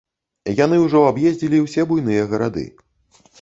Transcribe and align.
Яны 0.59 0.79
ўжо 0.85 1.01
аб'ездзілі 1.09 1.61
ўсе 1.65 1.85
буйныя 1.93 2.25
гарады. 2.33 2.65